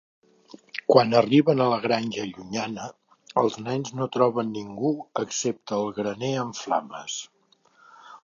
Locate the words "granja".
1.83-2.23